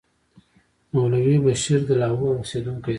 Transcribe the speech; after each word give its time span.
مولوي 0.93 1.35
بشیر 1.45 1.79
د 1.87 1.89
لاهور 2.01 2.31
اوسېدونکی 2.37 2.87
دی. 2.87 2.89